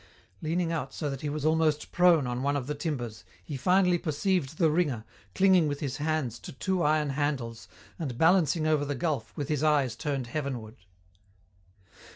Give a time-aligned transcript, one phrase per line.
[0.41, 3.99] Leaning out so that he was almost prone on one of the timbers, he finally
[3.99, 7.67] perceived the ringer, clinging with his hands to two iron handles
[7.99, 10.75] and balancing over the gulf with his eyes turned heavenward.